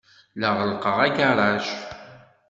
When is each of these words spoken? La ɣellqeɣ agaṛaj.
La 0.39 0.49
ɣellqeɣ 0.57 0.97
agaṛaj. 1.07 1.65